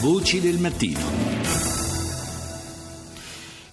Voci 0.00 0.40
del 0.42 0.58
mattino. 0.58 1.00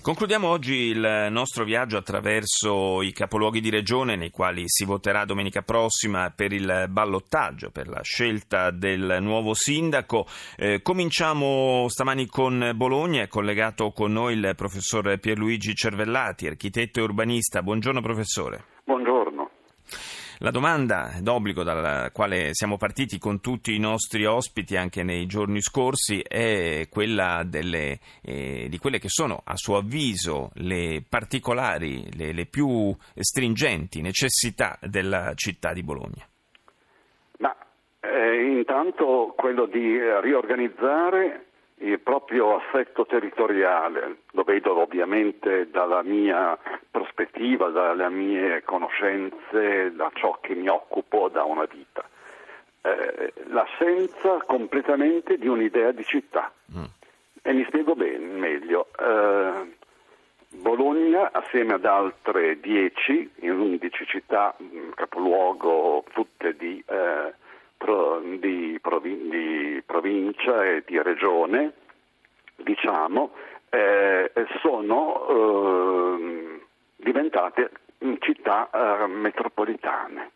Concludiamo 0.01 0.47
oggi 0.47 0.73
il 0.73 1.27
nostro 1.29 1.65
viaggio 1.65 1.97
attraverso 1.97 3.01
i 3.01 3.11
capoluoghi 3.11 3.59
di 3.59 3.69
regione 3.69 4.15
nei 4.15 4.31
quali 4.31 4.63
si 4.67 4.85
voterà 4.85 5.25
domenica 5.25 5.63
prossima 5.63 6.31
per 6.31 6.53
il 6.53 6.85
ballottaggio, 6.89 7.71
per 7.71 7.89
la 7.89 8.01
scelta 8.03 8.71
del 8.71 9.17
nuovo 9.19 9.53
sindaco. 9.53 10.25
Eh, 10.55 10.81
cominciamo 10.81 11.87
stamani 11.89 12.25
con 12.27 12.71
Bologna, 12.73 13.23
è 13.23 13.27
collegato 13.27 13.91
con 13.91 14.13
noi 14.13 14.35
il 14.35 14.53
professor 14.55 15.19
Pierluigi 15.19 15.75
Cervellati, 15.75 16.47
architetto 16.47 16.99
e 16.99 17.03
urbanista. 17.03 17.61
Buongiorno 17.61 17.99
professore. 17.99 18.72
La 20.39 20.51
domanda 20.51 21.11
d'obbligo 21.21 21.63
dalla 21.63 22.09
quale 22.11 22.49
siamo 22.53 22.77
partiti 22.77 23.19
con 23.19 23.39
tutti 23.39 23.75
i 23.75 23.79
nostri 23.79 24.25
ospiti 24.25 24.75
anche 24.75 25.03
nei 25.03 25.25
giorni 25.25 25.61
scorsi 25.61 26.21
è 26.21 26.87
quella 26.89 27.43
delle, 27.45 27.99
eh, 28.21 28.67
di 28.69 28.77
quelle 28.77 28.99
che 28.99 29.09
sono, 29.09 29.41
a 29.43 29.55
suo 29.55 29.77
avviso, 29.77 30.49
le 30.55 31.03
particolari, 31.07 32.05
le, 32.15 32.33
le 32.33 32.45
più 32.45 32.95
stringenti 33.15 34.01
necessità 34.01 34.77
della 34.81 35.33
città 35.35 35.71
di 35.71 35.83
Bologna. 35.83 36.27
Ma 37.37 37.55
eh, 37.99 38.43
intanto 38.43 39.33
quello 39.37 39.65
di 39.67 39.97
riorganizzare 40.21 41.45
il 41.77 41.99
proprio 41.99 42.57
assetto 42.57 43.05
territoriale, 43.05 44.17
lo 44.31 44.43
vedo 44.43 44.79
ovviamente 44.79 45.69
dalla 45.69 46.01
mia 46.03 46.57
prospettiva, 46.89 47.69
dalle 47.69 48.09
mie 48.09 48.63
conoscenze, 48.63 49.93
da 49.93 50.09
ciò 50.13 50.37
che 50.41 50.55
mi 50.55 50.67
occupo 50.67 51.29
da 51.29 51.43
una 51.43 51.65
vita. 51.65 52.03
Eh, 52.81 53.33
l'assenza 53.47 54.39
completamente 54.45 55.37
di 55.37 55.47
un'idea 55.47 55.91
di 55.91 56.03
città. 56.03 56.51
Mm. 56.75 56.83
E 57.41 57.53
mi 57.53 57.65
spiego 57.65 57.95
bene, 57.95 58.25
meglio. 58.25 58.87
Eh, 58.97 59.81
Bologna, 60.55 61.31
assieme 61.31 61.73
ad 61.73 61.85
altre 61.85 62.59
10, 62.59 63.31
in 63.41 63.51
11 63.51 64.05
città, 64.05 64.55
mm, 64.61 64.91
capoluogo 64.95 66.03
tutte 66.13 66.55
di 66.55 66.81
eh, 66.85 67.33
pro, 67.77 68.21
di, 68.37 68.77
provin- 68.81 69.29
di, 69.29 69.42
provincia 70.33 70.65
e 70.65 70.83
di 70.85 71.01
regione, 71.01 71.73
diciamo, 72.55 73.31
eh, 73.69 74.31
sono 74.61 75.27
eh, 75.29 76.61
diventate 76.95 77.71
città 78.19 78.69
eh, 78.71 79.07
metropolitane. 79.07 80.31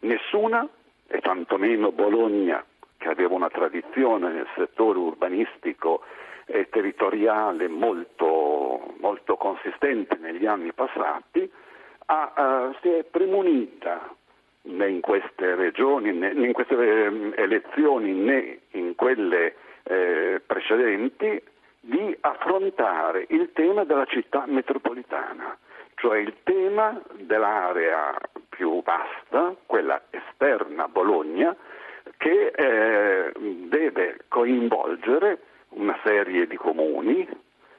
Nessuna, 0.00 0.68
e 1.06 1.20
tantomeno 1.20 1.90
Bologna, 1.90 2.64
che 2.98 3.08
aveva 3.08 3.34
una 3.34 3.48
tradizione 3.48 4.30
nel 4.30 4.46
settore 4.54 4.98
urbanistico 4.98 6.02
e 6.44 6.68
territoriale 6.68 7.68
molto, 7.68 8.94
molto 9.00 9.36
consistente 9.36 10.16
negli 10.16 10.46
anni 10.46 10.72
passati, 10.72 11.50
ha, 12.10 12.70
uh, 12.70 12.74
si 12.80 12.88
è 12.88 13.04
premunita 13.04 14.14
né 14.62 14.88
in 14.88 15.00
queste 15.00 15.54
regioni, 15.54 16.12
né 16.12 16.32
in 16.32 16.52
queste 16.52 16.74
eh, 16.74 17.32
elezioni 17.36 18.12
né 18.12 18.58
in 18.72 18.94
quelle 18.94 19.54
eh, 19.84 20.40
precedenti 20.44 21.42
di 21.80 22.16
affrontare 22.20 23.26
il 23.30 23.50
tema 23.52 23.84
della 23.84 24.04
città 24.04 24.44
metropolitana, 24.46 25.56
cioè 25.94 26.18
il 26.18 26.34
tema 26.42 27.00
dell'area 27.14 28.18
più 28.48 28.82
vasta, 28.82 29.54
quella 29.66 30.02
esterna 30.10 30.84
a 30.84 30.88
Bologna, 30.88 31.54
che 32.16 32.52
eh, 32.54 33.32
deve 33.68 34.18
coinvolgere 34.28 35.38
una 35.70 35.96
serie 36.04 36.46
di 36.46 36.56
comuni, 36.56 37.26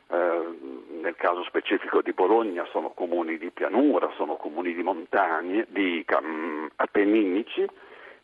nel 0.09 1.15
caso 1.15 1.43
specifico 1.43 2.01
di 2.01 2.13
Bologna 2.13 2.65
sono 2.71 2.89
comuni 2.89 3.37
di 3.37 3.51
pianura, 3.51 4.11
sono 4.15 4.35
comuni 4.35 4.73
di 4.73 4.83
montagne, 4.83 5.65
di 5.69 6.03
appenninici, 6.75 7.67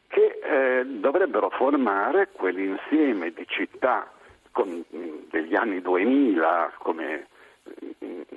che 0.07 0.39
eh, 0.41 0.85
dovrebbero 0.85 1.49
formare 1.49 2.29
quell'insieme 2.31 3.31
di 3.31 3.45
città 3.47 4.11
con, 4.51 4.83
degli 5.29 5.55
anni 5.55 5.81
2000 5.81 6.73
come 6.77 7.27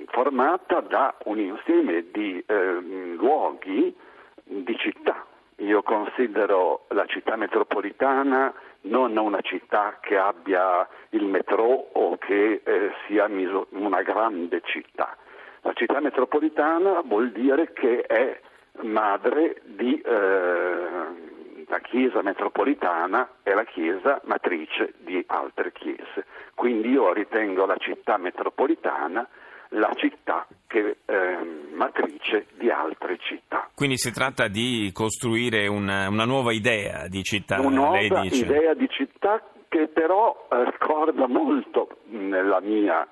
formata 0.07 0.81
da 0.81 1.15
un 1.25 1.39
insieme 1.39 2.05
di 2.11 2.43
eh, 2.45 2.79
luoghi 3.15 3.95
di 4.43 4.77
città. 4.77 5.25
Io 5.59 5.81
considero 5.83 6.85
la 6.89 7.05
città 7.05 7.35
metropolitana 7.35 8.53
non 8.81 9.17
una 9.17 9.41
città 9.41 9.97
che 9.99 10.17
abbia 10.17 10.87
il 11.09 11.25
metro 11.25 11.89
o 11.91 12.17
che 12.17 12.61
eh, 12.63 12.91
sia 13.05 13.27
una 13.71 14.01
grande 14.01 14.61
città. 14.63 15.17
La 15.61 15.73
città 15.73 15.99
metropolitana 15.99 17.01
vuol 17.03 17.31
dire 17.31 17.73
che 17.73 18.01
è 18.01 18.39
madre 18.83 19.61
di 19.65 19.99
eh, 19.99 20.87
la 21.67 21.79
chiesa 21.79 22.21
metropolitana 22.21 23.29
è 23.43 23.53
la 23.53 23.65
chiesa 23.65 24.21
matrice 24.23 24.93
di 24.99 25.21
altre 25.27 25.73
chiese. 25.73 26.25
Quindi 26.55 26.89
io 26.91 27.11
ritengo 27.11 27.65
la 27.65 27.77
città 27.77 28.17
metropolitana 28.17 29.27
la 29.73 29.91
città 29.95 30.47
che 30.67 30.97
eh, 31.05 31.37
matrice 31.73 32.47
di 32.53 32.69
altre 32.69 32.98
città. 33.17 33.69
Quindi 33.73 33.97
si 33.97 34.11
tratta 34.11 34.47
di 34.47 34.91
costruire 34.93 35.67
una, 35.67 36.09
una 36.09 36.25
nuova 36.25 36.51
idea 36.51 37.07
di 37.07 37.23
città, 37.23 37.59
una 37.59 37.75
nuova 37.75 37.99
idea 37.99 38.73
di 38.73 38.87
città 38.89 39.41
che 39.67 39.87
però 39.87 40.47
eh, 40.51 40.65
ricorda 40.65 41.27
molto 41.27 41.99
nella 42.09 42.59
mia 42.59 43.07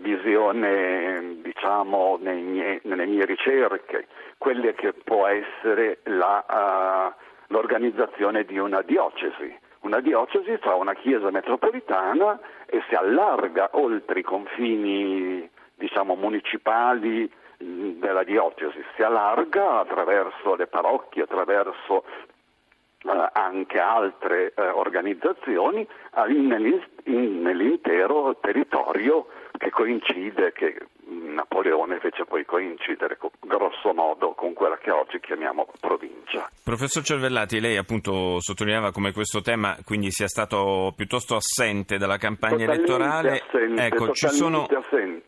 visione, 0.00 1.38
diciamo, 1.42 2.18
mie, 2.20 2.80
nelle 2.82 3.06
mie 3.06 3.24
ricerche, 3.24 4.06
quelle 4.36 4.74
che 4.74 4.92
può 4.92 5.26
essere 5.26 6.00
la, 6.04 6.44
uh, 6.46 7.52
l'organizzazione 7.52 8.44
di 8.44 8.58
una 8.58 8.82
diocesi. 8.82 9.56
Una 9.80 10.00
diocesi 10.00 10.56
fa 10.58 10.74
una 10.74 10.94
chiesa 10.94 11.30
metropolitana 11.30 12.38
e 12.66 12.82
si 12.88 12.94
allarga 12.94 13.70
oltre 13.72 14.20
i 14.20 14.22
confini 14.22 15.48
diciamo, 15.76 16.16
municipali 16.16 17.30
della 17.58 18.22
diocesi, 18.22 18.82
si 18.94 19.02
allarga 19.02 19.80
attraverso 19.80 20.54
le 20.54 20.68
parrocchie, 20.68 21.24
attraverso 21.24 22.04
eh, 23.02 23.28
anche 23.32 23.78
altre 23.78 24.52
eh, 24.54 24.68
organizzazioni 24.68 25.86
nell'intero 26.26 28.36
territorio 28.40 29.26
che 29.56 29.70
coincide, 29.70 30.52
che 30.52 30.78
Napoleone 31.06 31.98
fece 31.98 32.24
poi 32.24 32.44
coincidere 32.44 33.18
grosso 33.88 33.94
modo 33.94 34.34
con 34.34 34.52
quella 34.52 34.76
che 34.76 34.90
oggi 34.90 35.20
chiamiamo 35.20 35.66
provincia. 35.80 36.50
Professor 36.62 37.02
Cervellati, 37.02 37.60
lei 37.60 37.76
appunto 37.76 38.40
sottolineava 38.40 38.92
come 38.92 39.12
questo 39.12 39.40
tema 39.40 39.76
quindi 39.84 40.10
sia 40.10 40.28
stato 40.28 40.92
piuttosto 40.96 41.36
assente 41.36 41.98
dalla 41.98 42.16
campagna 42.16 42.66
totalmente 42.66 42.92
elettorale. 42.92 43.42
Assente, 43.46 43.84
ecco, 43.84 44.12
ci 44.12 44.28
sono, 44.28 44.66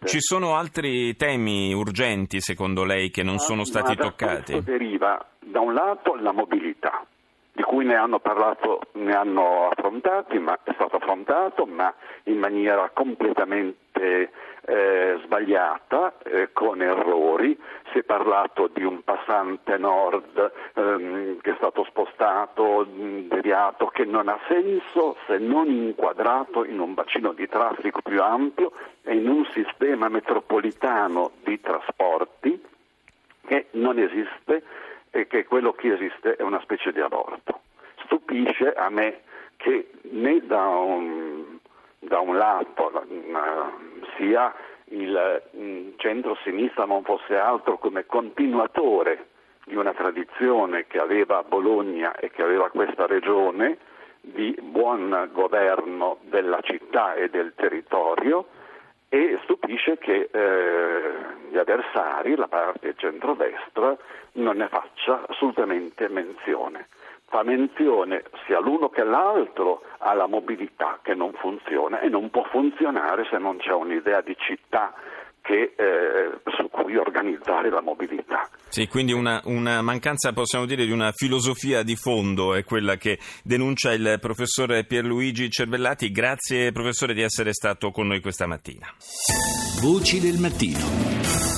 ci 0.05 0.21
sono, 0.21 0.57
altri 0.57 1.17
temi 1.17 1.73
urgenti 1.73 2.41
secondo 2.41 2.85
lei 2.85 3.11
che 3.11 3.23
non 3.23 3.35
ma, 3.35 3.41
sono 3.41 3.65
stati 3.65 3.97
toccati? 3.97 4.53
Questo 4.53 4.71
deriva 4.71 5.25
da 5.39 5.61
un 5.61 5.75
lato 5.75 6.15
la 6.17 6.33
mobilità 6.33 7.05
di 7.53 7.63
cui 7.63 7.85
ne 7.85 7.95
hanno 7.95 8.21
parlato, 8.21 8.81
ne 8.93 9.13
hanno 9.13 9.69
affrontati, 9.69 10.39
ma 10.39 10.59
è 10.63 10.73
stato 10.75 10.97
affrontato, 10.97 11.67
ma 11.67 11.93
in 12.25 12.39
maniera 12.39 12.91
completamente 12.95 13.90
eh, 14.01 15.19
sbagliata, 15.25 16.15
eh, 16.23 16.51
con 16.53 16.83
errori. 16.83 17.59
Si 17.93 17.99
è 17.99 18.03
parlato 18.03 18.69
di 18.73 18.85
un 18.85 19.03
passante 19.03 19.77
nord 19.79 20.53
ehm, 20.75 21.41
che 21.41 21.53
è 21.53 21.55
stato 21.57 21.85
spostato, 21.85 22.87
deviato, 22.89 23.87
che 23.87 24.05
non 24.05 24.29
ha 24.29 24.39
senso 24.49 25.17
se 25.27 25.39
non 25.39 25.69
inquadrato 25.69 26.65
in 26.65 26.79
un 26.79 26.95
bacino 26.95 27.33
di 27.33 27.49
traffico 27.49 28.01
più 28.03 28.23
ampio 28.23 28.73
e 29.03 29.15
in 29.15 29.29
un 29.29 29.45
sistema 29.53 30.09
metropolitano 30.09 31.33
di 31.43 31.61
trasporti 31.61 32.63
che 33.47 33.67
non 33.73 33.99
esiste 33.99 34.63
e 35.11 35.27
che 35.27 35.45
quello 35.45 35.73
che 35.73 35.93
esiste 35.93 36.37
è 36.37 36.43
una 36.43 36.61
specie 36.61 36.93
di 36.93 37.01
aborto. 37.01 37.61
Stupisce 38.05 38.73
a 38.73 38.89
me 38.91 39.23
che 39.57 39.91
né 40.03 40.41
da 40.47 40.67
un, 40.67 41.59
da 41.99 42.21
un 42.21 42.37
lato 42.37 43.05
sia 44.21 44.55
il 44.93 45.43
mm, 45.57 45.93
centro-sinistra 45.97 46.85
non 46.85 47.03
fosse 47.03 47.37
altro 47.37 47.79
come 47.79 48.05
continuatore 48.05 49.29
di 49.65 49.77
una 49.77 49.95
tradizione 49.95 50.87
che 50.87 50.99
aveva 50.99 51.43
Bologna 51.43 52.15
e 52.17 52.31
che 52.31 52.43
aveva 52.43 52.69
questa 52.71 53.07
regione 53.07 53.79
di 54.21 54.55
buon 54.61 55.31
governo 55.33 56.19
della 56.23 56.61
città 56.61 57.15
e 57.15 57.31
del 57.31 57.55
territorio 57.55 58.47
e 59.09 59.39
stupisce 59.43 59.99
che 59.99 60.29
eh, 60.31 61.01
gli 61.51 61.57
avversari, 61.57 62.37
la 62.37 62.47
parte 62.47 62.95
centrodestra, 62.97 63.97
non 64.33 64.59
ne 64.59 64.69
faccia 64.69 65.25
assolutamente 65.27 66.09
menzione. 66.09 66.87
Fa 67.31 67.45
menzione 67.45 68.25
sia 68.45 68.59
l'uno 68.61 68.89
che 68.89 69.05
l'altro 69.05 69.83
alla 69.99 70.27
mobilità 70.27 70.99
che 71.01 71.15
non 71.15 71.33
funziona 71.35 72.01
e 72.01 72.09
non 72.09 72.29
può 72.29 72.43
funzionare 72.51 73.25
se 73.31 73.39
non 73.39 73.57
c'è 73.59 73.73
un'idea 73.73 74.21
di 74.21 74.37
città 74.37 74.93
che, 75.41 75.73
eh, 75.77 76.41
su 76.57 76.69
cui 76.69 76.97
organizzare 76.97 77.71
la 77.71 77.81
mobilità. 77.81 78.49
Sì, 78.69 78.89
quindi 78.89 79.13
una, 79.13 79.41
una, 79.45 79.81
mancanza, 79.81 80.33
possiamo 80.33 80.67
dire, 80.67 80.85
di 80.85 80.93
una 80.93 81.13
filosofia 81.13 81.83
di 81.83 81.97
fondo 81.97 82.55
è 82.55 82.65
quella 82.65 82.97
che 82.97 83.19
denuncia 83.43 83.93
il 83.93 84.19
professore 84.21 84.85
Pierluigi 84.85 85.49
Cervellati. 85.49 86.11
Grazie 86.11 86.73
professore 86.73 87.15
di 87.15 87.23
essere 87.23 87.53
stato 87.53 87.91
con 87.91 88.09
noi 88.09 88.21
questa 88.21 88.47
mattina. 88.47 88.87
Voci 89.81 90.21
del 90.21 90.39
mattino. 90.39 91.50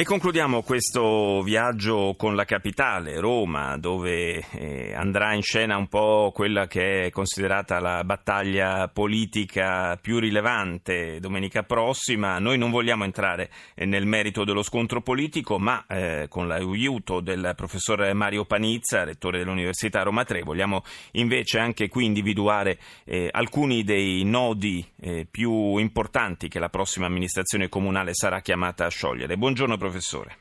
E 0.00 0.04
concludiamo 0.04 0.62
questo 0.62 1.42
viaggio 1.42 2.14
con 2.16 2.36
la 2.36 2.44
capitale, 2.44 3.18
Roma, 3.18 3.76
dove 3.78 4.44
eh, 4.52 4.94
andrà 4.94 5.34
in 5.34 5.42
scena 5.42 5.76
un 5.76 5.88
po' 5.88 6.30
quella 6.32 6.68
che 6.68 7.06
è 7.06 7.10
considerata 7.10 7.80
la 7.80 8.04
battaglia 8.04 8.86
politica 8.86 9.98
più 10.00 10.20
rilevante 10.20 11.18
domenica 11.18 11.64
prossima. 11.64 12.38
Noi 12.38 12.58
non 12.58 12.70
vogliamo 12.70 13.02
entrare 13.02 13.50
eh, 13.74 13.86
nel 13.86 14.06
merito 14.06 14.44
dello 14.44 14.62
scontro 14.62 15.02
politico, 15.02 15.58
ma 15.58 15.84
eh, 15.88 16.26
con 16.28 16.46
l'aiuto 16.46 17.18
del 17.18 17.54
professor 17.56 18.14
Mario 18.14 18.44
Panizza, 18.44 19.02
rettore 19.02 19.38
dell'Università 19.38 20.04
Roma 20.04 20.22
3, 20.22 20.42
vogliamo 20.42 20.84
invece 21.14 21.58
anche 21.58 21.88
qui 21.88 22.04
individuare 22.04 22.78
eh, 23.02 23.30
alcuni 23.32 23.82
dei 23.82 24.22
nodi 24.22 24.88
eh, 25.00 25.26
più 25.28 25.76
importanti 25.78 26.46
che 26.46 26.60
la 26.60 26.68
prossima 26.68 27.06
amministrazione 27.06 27.68
comunale 27.68 28.14
sarà 28.14 28.40
chiamata 28.42 28.84
a 28.84 28.90
sciogliere. 28.90 29.36
Buongiorno 29.36 29.72
professore 29.74 29.86
professore. 29.88 30.36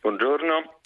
Buongiorno. 0.00 0.80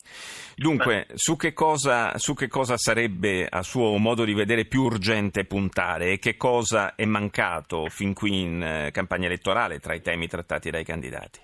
Dunque, 0.57 1.07
su 1.15 1.37
che, 1.37 1.53
cosa, 1.53 2.19
su 2.19 2.35
che, 2.35 2.49
cosa, 2.49 2.77
sarebbe 2.77 3.47
a 3.49 3.63
suo 3.63 3.97
modo 3.97 4.25
di 4.25 4.35
vedere 4.35 4.67
più 4.67 4.83
urgente 4.83 5.47
puntare 5.47 6.13
e 6.13 6.19
che 6.19 6.37
cosa 6.37 6.95
è 6.97 7.05
mancato 7.05 7.87
fin 7.89 8.13
qui 8.13 8.43
in 8.43 8.63
eh, 8.63 8.91
campagna 8.91 9.27
elettorale 9.27 9.79
tra 9.79 9.95
i 9.95 10.03
temi 10.03 10.27
trattati 10.27 10.71
dai 10.71 10.85
candidati? 10.85 11.41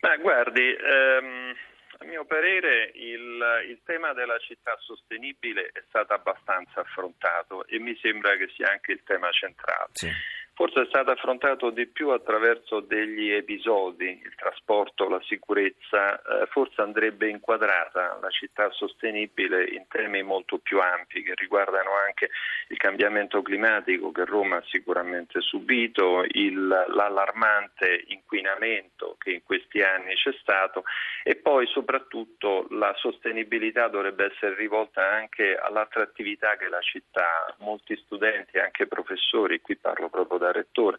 Ma 0.00 0.16
guardi, 0.16 0.62
ehm, 0.62 1.54
a 2.00 2.04
mio 2.04 2.24
parere 2.24 2.90
il, 2.94 3.40
il, 3.68 3.80
tema 3.84 4.12
della 4.12 4.38
città 4.38 4.76
sostenibile 4.80 5.70
è 5.72 5.82
stato 5.88 6.12
abbastanza 6.12 6.80
affrontato 6.80 7.66
e 7.66 7.78
mi 7.78 7.96
sembra 8.00 8.36
che 8.36 8.50
sia 8.54 8.70
anche 8.70 8.92
il 8.92 9.02
tema 9.04 9.30
centrale. 9.30 9.90
Sì 9.92 10.10
forse 10.58 10.82
è 10.82 10.86
stato 10.86 11.12
affrontato 11.12 11.70
di 11.70 11.86
più 11.86 12.08
attraverso 12.08 12.80
degli 12.80 13.30
episodi, 13.30 14.20
il 14.24 14.34
trasporto, 14.34 15.08
la 15.08 15.22
sicurezza, 15.22 16.20
eh, 16.20 16.46
forse 16.46 16.82
andrebbe 16.82 17.28
inquadrata 17.28 18.18
la 18.20 18.28
città 18.30 18.68
sostenibile 18.72 19.68
in 19.68 19.86
temi 19.86 20.24
molto 20.24 20.58
più 20.58 20.80
ampi 20.80 21.22
che 21.22 21.34
riguardano 21.36 21.90
anche 22.04 22.30
il 22.70 22.76
cambiamento 22.76 23.40
climatico 23.40 24.10
che 24.10 24.24
Roma 24.24 24.56
ha 24.56 24.64
sicuramente 24.66 25.40
subito, 25.40 26.24
il, 26.26 26.66
l'allarmante 26.66 28.02
inquinamento 28.08 29.14
che 29.16 29.30
in 29.30 29.44
questi 29.44 29.80
anni 29.80 30.14
c'è 30.14 30.32
stato 30.40 30.82
e 31.22 31.36
poi 31.36 31.68
soprattutto 31.68 32.66
la 32.70 32.92
sostenibilità 32.96 33.86
dovrebbe 33.86 34.32
essere 34.32 34.56
rivolta 34.56 35.08
anche 35.08 35.54
all'attrattività 35.54 36.56
che 36.56 36.68
la 36.68 36.80
città. 36.80 37.54
Molti 37.58 37.96
studenti, 37.96 38.58
anche 38.58 38.88
professori, 38.88 39.60
qui 39.60 39.76
parlo 39.76 40.08
proprio 40.08 40.38
da 40.38 40.47
da 40.48 40.52
rettore, 40.52 40.96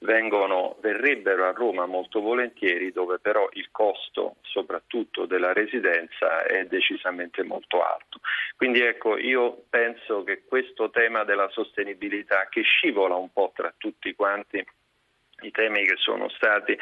vengono, 0.00 0.76
verrebbero 0.80 1.46
a 1.46 1.52
Roma 1.52 1.86
molto 1.86 2.20
volentieri, 2.20 2.92
dove 2.92 3.18
però 3.18 3.48
il 3.52 3.68
costo 3.70 4.36
soprattutto 4.42 5.26
della 5.26 5.52
residenza 5.52 6.44
è 6.44 6.64
decisamente 6.66 7.42
molto 7.42 7.82
alto. 7.82 8.20
Quindi 8.56 8.80
ecco, 8.80 9.16
io 9.16 9.64
penso 9.68 10.22
che 10.22 10.42
questo 10.46 10.90
tema 10.90 11.24
della 11.24 11.48
sostenibilità 11.50 12.46
che 12.50 12.62
scivola 12.62 13.16
un 13.16 13.32
po' 13.32 13.52
tra 13.54 13.72
tutti 13.76 14.14
quanti 14.14 14.64
i 15.42 15.50
temi 15.50 15.84
che 15.84 15.96
sono 15.96 16.28
stati 16.30 16.72
eh, 16.72 16.78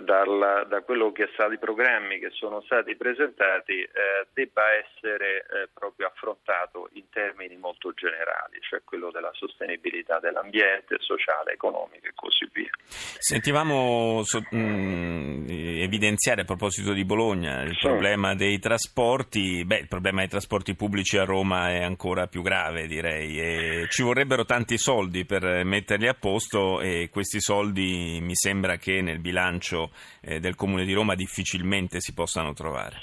dal, 0.00 0.66
da 0.68 0.80
quello 0.82 1.12
che 1.12 1.24
è 1.24 1.30
stato 1.34 1.52
i 1.52 1.58
programmi 1.58 2.18
che 2.18 2.30
sono 2.30 2.60
stati 2.62 2.96
presentati 2.96 3.80
eh, 3.80 4.26
debba 4.32 4.62
essere 4.74 5.38
eh, 5.38 5.68
proprio 5.72 6.08
affrontato 6.08 6.88
in 6.92 7.08
termini 7.10 7.56
molto 7.56 7.92
generali, 7.92 8.58
cioè 8.60 8.80
quello 8.84 9.10
della 9.10 9.30
sostenibilità 9.32 10.18
dell'ambiente, 10.18 10.96
sociale, 10.98 11.52
economico 11.52 12.06
e 12.06 12.12
così 12.14 12.48
via. 12.52 12.70
Sentivamo 12.86 14.22
so, 14.24 14.40
mh, 14.50 14.56
mm, 14.56 15.46
evidenziare 15.48 16.42
a 16.42 16.44
proposito 16.44 16.92
di 16.92 17.04
Bologna 17.04 17.62
il 17.62 17.74
sì. 17.74 17.86
problema 17.86 18.34
dei 18.34 18.58
trasporti, 18.58 19.64
beh 19.64 19.78
il 19.78 19.88
problema 19.88 20.20
dei 20.20 20.28
trasporti 20.28 20.74
pubblici 20.74 21.18
a 21.18 21.24
Roma 21.24 21.70
è 21.70 21.82
ancora 21.82 22.26
più 22.26 22.42
grave 22.42 22.86
direi 22.86 23.38
e 23.40 23.86
ci 23.88 24.02
vorrebbero 24.02 24.44
tanti 24.44 24.78
soldi 24.78 25.24
per 25.24 25.64
metterli 25.64 26.08
a 26.08 26.14
posto 26.14 26.80
e 26.80 27.08
questi 27.10 27.40
soldi 27.40 27.95
mi 28.20 28.34
sembra 28.34 28.76
che 28.76 29.00
nel 29.02 29.18
bilancio 29.18 29.90
eh, 30.22 30.40
del 30.40 30.54
Comune 30.54 30.84
di 30.84 30.92
Roma 30.92 31.14
difficilmente 31.14 32.00
si 32.00 32.12
possano 32.14 32.52
trovare. 32.52 32.96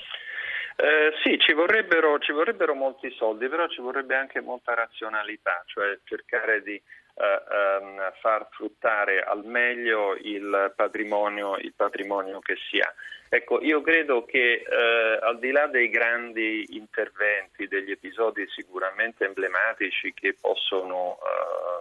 Eh, 0.76 1.14
sì, 1.24 1.38
ci 1.40 1.54
vorrebbero, 1.54 2.18
ci 2.20 2.32
vorrebbero, 2.32 2.74
molti 2.74 3.12
soldi, 3.12 3.48
però 3.48 3.68
ci 3.68 3.82
vorrebbe 3.82 4.16
anche 4.16 4.42
molta 4.42 4.74
razionalità, 4.74 5.64
cioè 5.68 6.00
cercare 6.04 6.64
di 6.64 6.74
eh, 6.74 6.82
ehm, 7.16 8.12
far 8.20 8.48
fruttare 8.52 9.22
al 9.22 9.46
meglio 9.46 10.16
il 10.16 10.74
patrimonio, 10.76 11.58
il 11.58 11.74
patrimonio, 11.76 12.40
che 12.40 12.56
si 12.70 12.80
ha. 12.80 12.92
Ecco, 13.30 13.62
io 13.62 13.82
credo 13.82 14.26
che 14.26 14.62
eh, 14.62 15.20
al 15.22 15.40
di 15.40 15.52
là 15.52 15.68
dei 15.68 15.90
grandi 15.90 16.66
interventi, 16.76 17.68
degli 17.68 17.92
episodi 17.92 18.46
sicuramente 18.48 19.26
emblematici 19.26 20.14
che 20.14 20.36
possono 20.40 21.18
eh, 21.18 21.73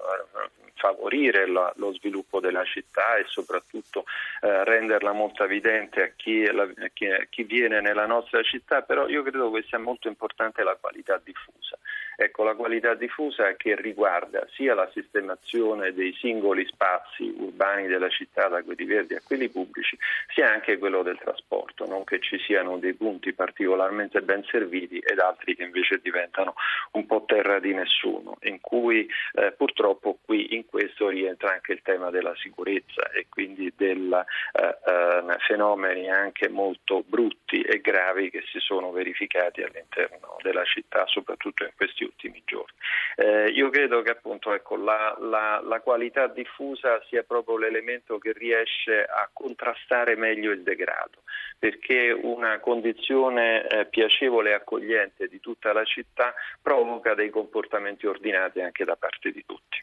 favorire 0.83 1.47
la, 1.47 1.73
lo 1.77 1.93
sviluppo 1.93 2.41
della 2.41 2.65
città 2.65 3.17
e 3.17 3.25
soprattutto 3.29 4.05
eh, 4.41 4.65
renderla 4.65 5.13
molto 5.13 5.45
evidente 5.45 6.03
a 6.03 6.11
chi, 6.17 6.45
la, 6.51 6.69
chi, 6.93 7.07
chi 7.31 7.45
viene 7.45 7.81
nella 7.81 8.07
nostra 8.07 8.43
città, 8.43 8.83
però 8.83 9.07
io 9.07 9.23
credo 9.23 9.51
che 9.53 9.63
sia 9.69 9.79
molto 9.79 10.09
importante 10.09 10.65
la 10.65 10.77
qualità 10.81 11.21
diffusa. 11.23 11.79
Ecco, 12.15 12.45
la 12.45 12.55
qualità 12.55 12.95
diffusa 12.95 13.55
che 13.55 13.75
riguarda 13.75 14.47
sia 14.53 14.75
la 14.75 14.89
sistemazione 14.93 15.93
dei 15.93 16.13
singoli 16.13 16.67
spazi 16.67 17.33
urbani 17.37 17.87
della 17.87 18.11
città, 18.11 18.49
da 18.49 18.63
quelli 18.63 18.85
verdi 18.85 19.15
a 19.15 19.23
quelli 19.25 19.49
pubblici, 19.49 19.97
sia 20.35 20.53
anche 20.53 20.79
quello 20.79 21.03
del 21.03 21.19
trasporto, 21.19 21.87
non 21.87 22.05
che 22.05 22.21
ci 22.21 22.39
siano 22.39 22.79
dei 22.79 22.95
punti 22.95 23.33
particolarmente 23.33 24.21
ben 24.21 24.45
serviti 24.45 24.99
ed 24.99 25.19
altri 25.19 25.57
che 25.57 25.63
invece 25.63 26.01
diventano 26.03 26.55
un 26.93 27.07
po' 27.07 27.25
terra 27.27 27.59
di 27.59 27.73
nessuno, 27.73 28.37
in 28.43 28.61
cui 28.61 29.09
eh, 29.35 29.53
purtroppo 29.53 29.92
qui 30.01 30.55
in 30.55 30.67
questo 30.67 31.09
rientra 31.09 31.53
anche 31.53 31.73
il 31.73 31.83
tema 31.83 32.11
della 32.11 32.35
sicurezza 32.37 33.11
e 33.11 33.27
quindi 33.29 33.73
dei 33.77 33.91
eh, 33.93 34.77
eh, 34.87 35.37
fenomeni 35.47 36.11
anche 36.11 36.49
molto 36.49 37.03
brutti 37.07 37.61
e 37.61 37.81
gravi 37.81 38.31
che 38.31 38.43
si 38.51 38.59
sono 38.59 38.91
verificati 38.91 39.63
all'interno 39.63 40.37
della 40.43 40.65
città, 40.65 41.05
soprattutto 41.07 41.65
in 41.65 41.71
questi 41.77 41.93
questi 41.93 42.05
ultimi 42.05 42.43
giorni. 42.45 42.73
Eh, 43.17 43.49
io 43.51 43.71
credo 43.71 44.03
che 44.03 44.11
appunto 44.11 44.53
ecco, 44.53 44.77
la, 44.77 45.17
la, 45.21 45.61
la, 45.63 45.81
qualità 45.81 46.27
diffusa 46.27 47.03
sia 47.09 47.23
proprio 47.23 47.59
l'elemento 47.59 48.19
che 48.19 48.33
riesce 48.33 49.05
a 49.05 49.29
contrastare 49.33 50.17
meglio 50.17 50.51
il 50.51 50.63
degrado, 50.63 51.23
perché 51.59 52.11
una 52.11 52.59
condizione 52.61 53.67
eh, 53.67 53.87
piacevole 53.87 54.51
e 54.51 54.55
accogliente 54.55 55.29
di 55.29 55.41
tutta 55.41 55.73
la 55.73 55.85
città 55.85 56.35
provoca 56.61 57.15
dei 57.15 57.31
comportamenti 57.31 58.07
ordinati 58.07 58.61
anche 58.61 58.85
da 58.85 58.97
parte 58.97 59.31
di 59.31 59.45
tutti. 59.45 59.82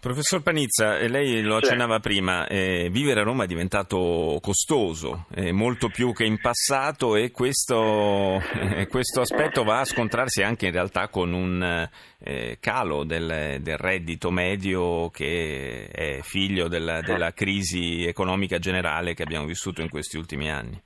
Professor 0.00 0.42
Panizza, 0.42 0.96
eh, 0.98 1.08
lei 1.08 1.42
lo 1.42 1.56
accennava 1.56 1.98
prima, 1.98 2.46
eh, 2.46 2.88
vivere 2.88 3.20
a 3.20 3.24
Roma 3.24 3.42
è 3.42 3.46
diventato 3.48 4.38
costoso, 4.40 5.26
eh, 5.34 5.50
molto 5.50 5.88
più 5.88 6.12
che 6.12 6.24
in 6.24 6.40
passato 6.40 7.16
e 7.16 7.32
questo, 7.32 8.40
eh, 8.76 8.86
questo, 8.86 9.22
aspetto 9.22 9.64
va 9.64 9.80
a 9.80 9.84
scontrarsi 9.84 10.42
anche 10.42 10.66
in 10.66 10.72
realtà 10.72 11.08
con 11.08 11.32
un 11.32 11.88
eh, 12.20 12.58
calo 12.60 13.02
del, 13.02 13.58
del, 13.60 13.76
reddito 13.76 14.30
medio 14.30 15.10
che 15.10 15.88
è 15.88 16.20
figlio 16.22 16.68
della, 16.68 17.00
della 17.00 17.32
crisi 17.32 18.04
economica 18.06 18.60
generale 18.60 19.14
che 19.14 19.24
abbiamo 19.24 19.46
vissuto 19.46 19.82
in 19.82 19.88
questi 19.88 20.16
ultimi 20.16 20.48
anni. 20.48 20.80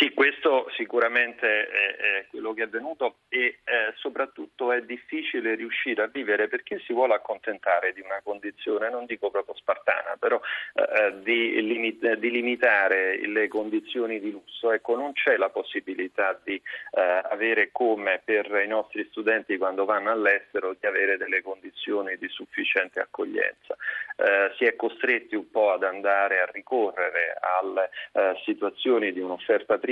Sì, 0.00 0.14
questo 0.14 0.66
sicuramente 0.76 1.68
è, 1.68 1.96
è, 1.96 2.26
quello 2.30 2.54
che 2.54 2.62
è 2.62 2.64
avvenuto 2.64 3.16
e 3.28 3.58
eh, 3.62 3.92
soprattutto 3.96 4.72
è 4.72 4.80
difficile 4.80 5.54
riuscire 5.54 6.00
a 6.00 6.06
vivere 6.06 6.48
perché 6.48 6.80
si 6.86 6.94
vuole 6.94 7.12
accontentare 7.12 7.92
di 7.92 8.00
una 8.00 8.18
condizione, 8.24 8.88
non 8.88 9.04
dico 9.04 9.30
proprio 9.30 9.54
spartana, 9.56 10.16
però 10.18 10.40
eh, 10.72 11.04
eh 11.04 11.22
di, 11.22 11.60
limit- 11.60 12.14
di, 12.14 12.30
limitare 12.30 13.26
le 13.26 13.46
condizioni 13.48 14.20
di 14.20 14.30
lusso. 14.30 14.72
Ecco, 14.72 14.96
non 14.96 15.12
c'è 15.12 15.36
la 15.36 15.50
possibilità 15.50 16.40
di 16.42 16.54
eh, 16.54 17.20
avere 17.28 17.68
come 17.70 18.22
per 18.24 18.46
i 18.64 18.68
nostri 18.68 19.06
studenti 19.10 19.58
quando 19.58 19.84
vanno 19.84 20.10
all'estero 20.10 20.74
di 20.80 20.86
avere 20.86 21.18
delle 21.18 21.42
condizioni 21.42 22.16
di 22.16 22.28
sufficiente 22.28 23.00
accoglienza. 23.00 23.76
Eh, 24.16 24.54
si 24.56 24.64
è 24.64 24.74
costretti 24.76 25.34
un 25.34 25.50
po' 25.50 25.72
ad 25.72 25.82
andare 25.82 26.40
a 26.40 26.48
ricorrere 26.50 27.36
alle 27.38 27.90
eh, 28.12 28.40
situazioni 28.46 29.12
di 29.12 29.20
un'offerta 29.20 29.76
privata 29.76 29.88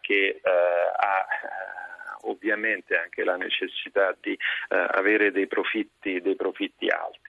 che 0.00 0.40
eh, 0.40 0.40
ha 0.42 1.26
ovviamente 2.24 2.96
anche 2.96 3.24
la 3.24 3.36
necessità 3.36 4.16
di 4.20 4.32
eh, 4.32 4.86
avere 4.90 5.30
dei 5.30 5.46
profitti, 5.46 6.20
dei 6.20 6.36
profitti 6.36 6.88
alti. 6.88 7.20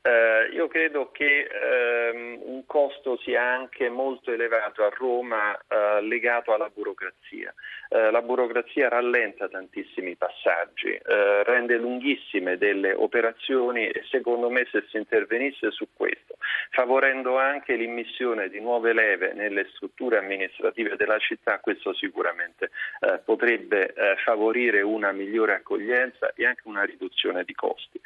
Eh, 0.00 0.50
io 0.52 0.68
credo 0.68 1.10
che 1.10 1.48
ehm, 1.48 2.40
un 2.42 2.64
costo 2.66 3.18
sia 3.18 3.42
anche 3.42 3.88
molto 3.88 4.32
elevato 4.32 4.84
a 4.84 4.90
Roma 4.90 5.56
eh, 5.56 6.00
legato 6.02 6.54
alla 6.54 6.70
burocrazia. 6.72 7.52
Eh, 7.88 8.10
la 8.10 8.22
burocrazia 8.22 8.88
rallenta 8.88 9.48
tantissimi 9.48 10.14
passaggi, 10.14 10.90
eh, 10.90 11.42
rende 11.42 11.76
lunghissime 11.76 12.58
delle 12.58 12.92
operazioni 12.92 13.88
e 13.88 14.04
secondo 14.10 14.50
me 14.50 14.66
se 14.70 14.84
si 14.88 14.98
intervenisse 14.98 15.70
su 15.70 15.88
questo, 15.94 16.36
favorendo 16.70 17.36
anche 17.38 17.74
l'immissione 17.74 18.48
di 18.50 18.60
nuove 18.60 18.92
leve 18.92 19.32
nelle 19.32 19.66
strutture 19.74 20.18
amministrative 20.18 20.96
della 20.96 21.18
città, 21.18 21.58
questo 21.58 21.92
sicuramente 21.94 22.70
eh, 23.00 23.18
potrebbe 23.24 23.92
eh, 23.92 24.16
favorire 24.24 24.82
una 24.82 25.10
migliore 25.12 25.54
accoglienza 25.54 26.32
e 26.34 26.46
anche 26.46 26.62
una 26.64 26.84
riduzione 26.84 27.42
di 27.44 27.54
costi. 27.54 28.00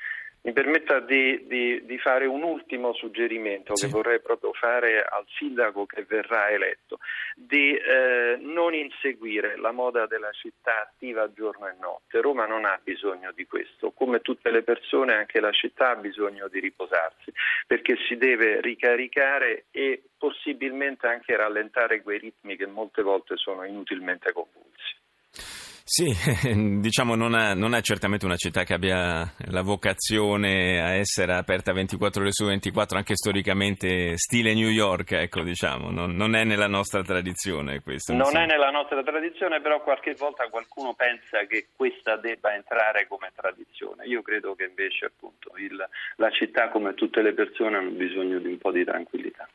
Mi 0.45 0.53
permetta 0.53 0.99
di, 0.99 1.47
di, 1.47 1.85
di, 1.85 1.99
fare 1.99 2.27
un 2.27 2.43
ultimo 2.43 2.93
suggerimento 2.95 3.77
sì. 3.77 3.87
che 3.87 3.93
vorrei 3.93 4.21
proprio 4.21 4.53
fare 4.53 5.01
al 5.01 5.25
sindaco 5.39 5.87
che 5.87 6.03
verrà 6.03 6.51
eletto, 6.51 6.99
di 7.37 7.77
eh, 7.77 8.39
non 8.41 8.75
inseguire 8.75 9.57
la 9.57 9.71
moda 9.71 10.07
della 10.07 10.33
città 10.33 10.83
attiva 10.83 11.33
giorno 11.33 11.69
e 11.69 11.77
notte. 11.79 12.21
Roma 12.21 12.47
non 12.47 12.65
ha 12.65 12.77
bisogno 12.83 13.31
di 13.31 13.47
questo, 13.47 13.93
come 13.93 14.19
tutte 14.21 14.51
le 14.51 14.65
persone 14.65 15.15
anche 15.15 15.39
la 15.39 15.53
città 15.53 15.91
ha 15.91 15.97
bisogno 15.97 16.49
di 16.49 16.59
riposarsi, 16.59 17.33
perché 17.65 17.95
si 18.09 18.17
deve 18.17 18.61
ricaricare 18.61 19.67
e 19.71 20.03
possibilmente 20.19 21.07
anche 21.07 21.37
rallentare 21.37 22.03
quei 22.03 22.19
ritmi 22.19 22.57
che 22.57 22.67
molte 22.67 23.03
volte 23.03 23.37
sono 23.37 23.65
inutilmente 23.65 24.33
convulsi. 24.33 25.62
Sì, 25.85 26.07
diciamo 26.81 27.15
non 27.15 27.35
è, 27.35 27.55
non 27.55 27.75
è, 27.75 27.81
certamente 27.81 28.25
una 28.25 28.37
città 28.37 28.62
che 28.62 28.75
abbia 28.75 29.31
la 29.51 29.62
vocazione 29.62 30.81
a 30.81 30.95
essere 30.95 31.35
aperta 31.35 31.73
24 31.73 32.23
ore 32.23 32.33
su 32.33 32.45
24, 32.47 32.97
anche 32.97 33.17
storicamente 33.17 34.17
stile 34.17 34.55
New 34.55 34.69
York, 34.69 35.12
ecco 35.12 35.43
diciamo, 35.43 35.91
non, 35.91 36.15
non 36.15 36.35
è 36.37 36.45
nella 36.45 36.69
nostra 36.69 37.03
tradizione 37.03 37.81
questo. 37.83 38.15
Non 38.15 38.37
è 38.37 38.47
nella 38.47 38.71
nostra 38.71 39.03
tradizione, 39.03 39.61
però 39.61 39.83
qualche 39.83 40.15
volta 40.15 40.49
qualcuno 40.49 40.95
pensa 40.95 41.45
che 41.47 41.67
questa 41.75 42.17
debba 42.17 42.55
entrare 42.55 43.07
come 43.09 43.31
tradizione. 43.35 44.07
Io 44.07 44.23
credo 44.23 44.55
che 44.55 44.65
invece 44.65 45.07
appunto 45.07 45.53
il, 45.57 45.77
la 46.17 46.31
città 46.31 46.69
come 46.69 46.95
tutte 46.95 47.23
le 47.23 47.33
persone 47.33 47.77
hanno 47.77 47.91
bisogno 47.91 48.39
di 48.39 48.47
un 48.47 48.59
po' 48.59 48.71
di 48.71 48.85
tranquillità. 48.85 49.49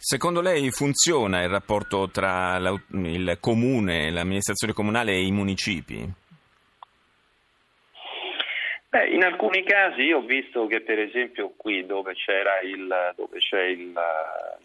Secondo 0.00 0.40
lei 0.40 0.70
funziona 0.70 1.42
il 1.42 1.48
rapporto 1.48 2.08
tra 2.08 2.56
il 2.56 3.36
comune, 3.40 4.12
l'amministrazione 4.12 4.72
comunale 4.72 5.12
e 5.12 5.26
i 5.26 5.32
municipi? 5.32 6.08
Beh, 8.90 9.08
in 9.08 9.22
alcuni 9.22 9.64
casi 9.64 10.00
io 10.00 10.16
ho 10.16 10.22
visto 10.22 10.66
che 10.66 10.80
per 10.80 10.98
esempio 10.98 11.52
qui 11.58 11.84
dove, 11.84 12.14
il, 12.62 13.12
dove 13.16 13.38
c'è 13.38 13.64
il 13.64 13.92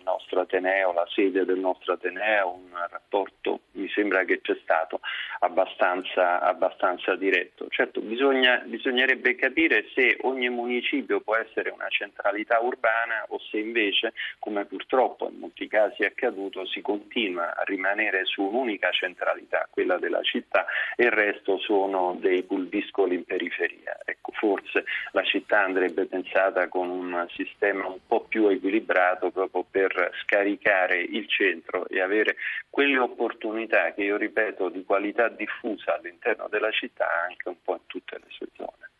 nostro 0.05 0.39
Ateneo, 0.39 0.93
la 0.93 1.05
sede 1.09 1.43
del 1.43 1.59
nostro 1.59 1.91
Ateneo, 1.91 2.53
un 2.53 2.69
rapporto 2.89 3.59
mi 3.73 3.89
sembra 3.89 4.23
che 4.23 4.39
c'è 4.39 4.57
stato 4.61 5.01
abbastanza, 5.39 6.39
abbastanza 6.39 7.15
diretto. 7.15 7.67
Certo, 7.67 7.99
bisogna, 7.99 8.59
bisognerebbe 8.65 9.35
capire 9.35 9.87
se 9.93 10.17
ogni 10.21 10.47
municipio 10.49 11.19
può 11.19 11.35
essere 11.35 11.69
una 11.69 11.89
centralità 11.89 12.61
urbana 12.61 13.25
o 13.27 13.39
se 13.39 13.57
invece, 13.57 14.13
come 14.39 14.63
purtroppo 14.63 15.29
in 15.29 15.39
molti 15.39 15.67
casi 15.67 16.03
è 16.03 16.05
accaduto, 16.05 16.65
si 16.65 16.79
continua 16.79 17.55
a 17.55 17.63
rimanere 17.63 18.23
su 18.23 18.41
un'unica 18.41 18.89
centralità, 18.91 19.67
quella 19.69 19.97
della 19.97 20.21
città, 20.21 20.65
e 20.95 21.03
il 21.03 21.11
resto 21.11 21.57
sono 21.59 22.15
dei 22.19 22.43
pulviscoli 22.43 23.15
in 23.15 23.25
periferia. 23.25 23.97
Forse 24.43 24.83
la 25.13 25.23
città 25.23 25.63
andrebbe 25.63 26.05
pensata 26.05 26.67
con 26.67 26.89
un 26.89 27.25
sistema 27.33 27.87
un 27.87 27.99
po' 28.05 28.25
più 28.27 28.49
equilibrato 28.49 29.31
proprio 29.31 29.63
per 29.63 30.11
scaricare 30.21 30.99
il 30.99 31.29
centro 31.29 31.87
e 31.87 32.01
avere 32.01 32.35
quelle 32.69 32.99
opportunità 32.99 33.93
che 33.93 34.03
io 34.03 34.17
ripeto 34.17 34.67
di 34.67 34.83
qualità 34.83 35.29
diffusa 35.29 35.95
all'interno 35.95 36.49
della 36.49 36.71
città 36.71 37.07
anche 37.25 37.47
un 37.47 37.55
po' 37.63 37.75
in 37.75 37.85
tutte 37.87 38.17
le 38.17 38.27
sue 38.27 38.47
zone. 38.57 38.91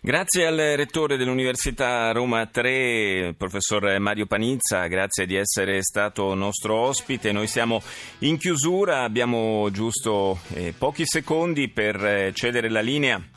Grazie 0.00 0.46
al 0.46 0.56
rettore 0.76 1.16
dell'Università 1.16 2.12
Roma 2.12 2.46
3, 2.46 3.34
professor 3.36 3.98
Mario 3.98 4.26
Panizza, 4.26 4.86
grazie 4.86 5.26
di 5.26 5.34
essere 5.34 5.82
stato 5.82 6.34
nostro 6.34 6.76
ospite. 6.76 7.32
Noi 7.32 7.48
siamo 7.48 7.82
in 8.20 8.38
chiusura, 8.38 9.02
abbiamo 9.02 9.68
giusto 9.72 10.38
eh, 10.54 10.72
pochi 10.72 11.04
secondi 11.04 11.68
per 11.68 11.96
eh, 12.04 12.32
cedere 12.32 12.70
la 12.70 12.80
linea 12.80 13.31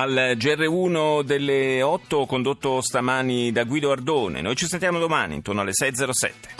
al 0.00 0.34
GR1 0.38 1.22
delle 1.24 1.82
8 1.82 2.24
condotto 2.24 2.80
stamani 2.80 3.52
da 3.52 3.64
Guido 3.64 3.90
Ardone. 3.90 4.40
Noi 4.40 4.56
ci 4.56 4.66
sentiamo 4.66 4.98
domani 4.98 5.34
intorno 5.34 5.60
alle 5.60 5.72
6.07. 5.72 6.59